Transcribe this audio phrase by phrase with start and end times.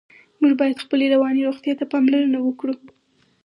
[0.39, 2.75] موږ باید خپلې رواني روغتیا ته پاملرنه وکړو.